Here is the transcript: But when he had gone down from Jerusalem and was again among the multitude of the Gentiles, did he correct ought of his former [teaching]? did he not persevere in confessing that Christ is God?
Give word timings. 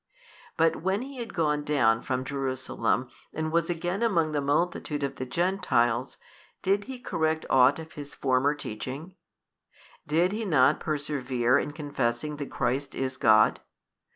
But 0.57 0.77
when 0.77 1.03
he 1.03 1.17
had 1.19 1.31
gone 1.31 1.63
down 1.63 2.01
from 2.01 2.25
Jerusalem 2.25 3.07
and 3.31 3.51
was 3.51 3.69
again 3.69 4.01
among 4.01 4.31
the 4.31 4.41
multitude 4.41 5.03
of 5.03 5.17
the 5.17 5.27
Gentiles, 5.27 6.17
did 6.63 6.85
he 6.85 6.97
correct 6.97 7.45
ought 7.51 7.77
of 7.77 7.91
his 7.93 8.15
former 8.15 8.55
[teaching]? 8.55 9.13
did 10.07 10.31
he 10.31 10.43
not 10.43 10.79
persevere 10.79 11.59
in 11.59 11.69
confessing 11.69 12.37
that 12.37 12.49
Christ 12.49 12.95
is 12.95 13.15
God? 13.15 13.59